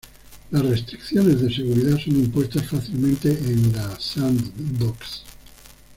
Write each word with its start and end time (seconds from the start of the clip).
Las 0.49 0.65
restricciones 0.65 1.41
de 1.41 1.53
seguridad 1.53 1.95
son 1.99 2.15
impuestas 2.15 2.67
fácilmente 2.67 3.29
en 3.29 3.71
la 3.71 3.99
sandbox. 3.99 5.23